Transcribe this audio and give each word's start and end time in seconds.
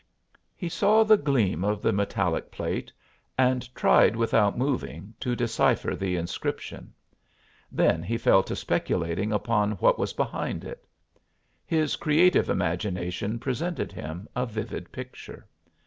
He 0.55 0.67
saw 0.67 1.03
the 1.03 1.15
gleam 1.15 1.63
of 1.63 1.83
the 1.83 1.91
metallic 1.93 2.49
plate 2.49 2.91
and 3.37 3.69
tried 3.75 4.15
without 4.15 4.57
moving 4.57 5.13
to 5.19 5.35
decipher 5.35 5.95
the 5.95 6.15
inscription. 6.15 6.91
Then 7.71 8.01
he 8.01 8.17
fell 8.17 8.41
to 8.45 8.55
speculating 8.55 9.31
upon 9.31 9.73
what 9.73 9.99
was 9.99 10.13
behind 10.13 10.63
it. 10.63 10.87
His 11.67 11.97
creative 11.97 12.49
imagination 12.49 13.37
presented 13.37 13.91
him 13.91 14.27
a 14.35 14.47
vivid 14.47 14.91
picture. 14.91 15.45